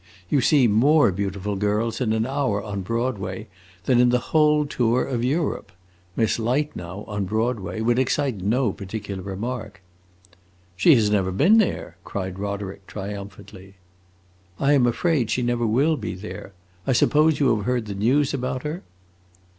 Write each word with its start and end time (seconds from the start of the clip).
You 0.31 0.41
see 0.41 0.65
more 0.67 1.11
beautiful 1.11 1.55
girls 1.55 2.01
in 2.01 2.11
an 2.11 2.25
hour 2.25 2.59
on 2.63 2.81
Broadway 2.81 3.45
than 3.85 3.99
in 3.99 4.09
the 4.09 4.17
whole 4.33 4.65
tour 4.65 5.05
of 5.05 5.23
Europe. 5.23 5.71
Miss 6.15 6.39
Light, 6.39 6.75
now, 6.75 7.03
on 7.07 7.25
Broadway, 7.25 7.81
would 7.81 7.99
excite 7.99 8.41
no 8.41 8.71
particular 8.73 9.21
remark." 9.21 9.79
"She 10.75 10.95
has 10.95 11.11
never 11.11 11.31
been 11.31 11.59
there!" 11.59 11.97
cried 12.03 12.39
Roderick, 12.39 12.87
triumphantly. 12.87 13.75
"I 14.59 14.73
'm 14.73 14.87
afraid 14.87 15.29
she 15.29 15.43
never 15.43 15.67
will 15.67 15.97
be 15.97 16.15
there. 16.15 16.53
I 16.87 16.93
suppose 16.93 17.39
you 17.39 17.55
have 17.55 17.65
heard 17.67 17.85
the 17.85 17.93
news 17.93 18.33
about 18.33 18.63
her." 18.63 18.81